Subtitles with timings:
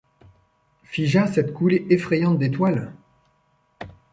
[0.81, 2.91] Figea cette coulée effrayante d’étoiles?